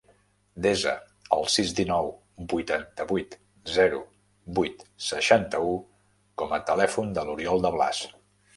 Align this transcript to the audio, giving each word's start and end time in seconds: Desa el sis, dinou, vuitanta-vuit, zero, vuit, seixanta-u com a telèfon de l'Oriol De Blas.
Desa 0.65 0.93
el 1.35 1.43
sis, 1.55 1.73
dinou, 1.79 2.09
vuitanta-vuit, 2.53 3.37
zero, 3.75 4.01
vuit, 4.61 4.83
seixanta-u 5.11 5.79
com 6.43 6.59
a 6.59 6.63
telèfon 6.73 7.17
de 7.19 7.29
l'Oriol 7.31 7.67
De 7.69 7.77
Blas. 7.81 8.03